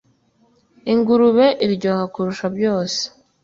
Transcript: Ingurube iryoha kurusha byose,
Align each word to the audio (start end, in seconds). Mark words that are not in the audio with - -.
Ingurube 0.93 1.47
iryoha 1.65 2.03
kurusha 2.13 2.45
byose, 2.55 3.01